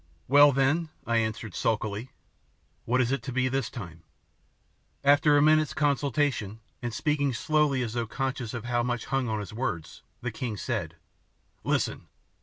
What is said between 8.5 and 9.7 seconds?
of how much hung on his